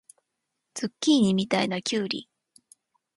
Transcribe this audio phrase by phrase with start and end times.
[0.73, 2.27] ズッキーニみたいなきゅうり